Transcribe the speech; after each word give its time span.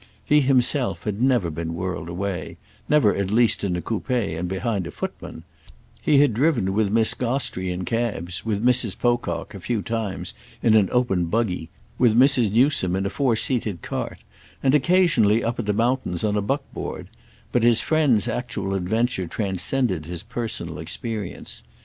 He 0.25 0.41
himself 0.41 1.03
had 1.03 1.21
never 1.21 1.51
been 1.51 1.75
whirled 1.75 2.09
away—never 2.09 3.13
at 3.15 3.29
least 3.29 3.63
in 3.63 3.75
a 3.75 3.83
coupé 3.83 4.35
and 4.35 4.49
behind 4.49 4.87
a 4.87 4.89
footman; 4.89 5.43
he 6.01 6.17
had 6.17 6.33
driven 6.33 6.73
with 6.73 6.89
Miss 6.89 7.13
Gostrey 7.13 7.69
in 7.69 7.85
cabs, 7.85 8.43
with 8.43 8.65
Mrs. 8.65 8.97
Pocock, 8.97 9.53
a 9.53 9.59
few 9.59 9.83
times, 9.83 10.33
in 10.63 10.73
an 10.73 10.89
open 10.91 11.25
buggy, 11.25 11.69
with 11.99 12.17
Mrs. 12.17 12.51
Newsome 12.51 12.95
in 12.95 13.05
a 13.05 13.11
four 13.11 13.35
seated 13.35 13.83
cart 13.83 14.17
and, 14.63 14.73
occasionally 14.73 15.43
up 15.43 15.59
at 15.59 15.67
the 15.67 15.71
mountains, 15.71 16.23
on 16.23 16.35
a 16.35 16.41
buckboard; 16.41 17.05
but 17.51 17.61
his 17.61 17.81
friend's 17.81 18.27
actual 18.27 18.73
adventure 18.73 19.27
transcended 19.27 20.05
his 20.07 20.23
personal 20.23 20.79
experience. 20.79 21.61